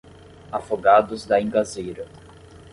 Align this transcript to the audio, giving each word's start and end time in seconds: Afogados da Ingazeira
Afogados 0.51 1.27
da 1.27 1.39
Ingazeira 1.39 2.07